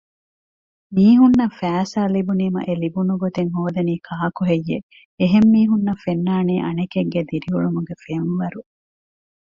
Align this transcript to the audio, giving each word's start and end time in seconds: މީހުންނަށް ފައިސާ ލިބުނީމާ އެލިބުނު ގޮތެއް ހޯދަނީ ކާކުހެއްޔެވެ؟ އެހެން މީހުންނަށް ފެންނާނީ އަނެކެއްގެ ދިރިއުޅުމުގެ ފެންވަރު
މީހުންނަށް 0.93 1.55
ފައިސާ 1.59 1.99
ލިބުނީމާ 2.13 2.59
އެލިބުނު 2.67 3.13
ގޮތެއް 3.21 3.51
ހޯދަނީ 3.55 3.93
ކާކުހެއްޔެވެ؟ 4.07 4.85
އެހެން 5.19 5.49
މީހުންނަށް 5.53 6.01
ފެންނާނީ 6.03 6.55
އަނެކެއްގެ 6.65 7.21
ދިރިއުޅުމުގެ 7.29 7.95
ފެންވަރު 8.03 8.61